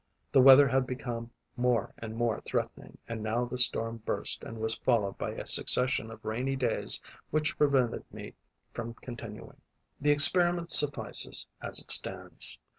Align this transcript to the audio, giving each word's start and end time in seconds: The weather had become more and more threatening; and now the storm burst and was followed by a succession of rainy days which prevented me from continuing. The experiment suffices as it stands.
The 0.31 0.41
weather 0.41 0.67
had 0.67 0.87
become 0.87 1.29
more 1.55 1.93
and 1.99 2.15
more 2.15 2.41
threatening; 2.41 2.97
and 3.07 3.21
now 3.21 3.45
the 3.45 3.59
storm 3.59 3.97
burst 3.97 4.43
and 4.43 4.57
was 4.57 4.77
followed 4.77 5.19
by 5.19 5.33
a 5.33 5.45
succession 5.45 6.09
of 6.09 6.25
rainy 6.25 6.55
days 6.55 6.99
which 7.29 7.55
prevented 7.55 8.11
me 8.11 8.33
from 8.73 8.95
continuing. 8.95 9.61
The 9.99 10.09
experiment 10.09 10.71
suffices 10.71 11.45
as 11.61 11.77
it 11.77 11.91
stands. 11.91 12.57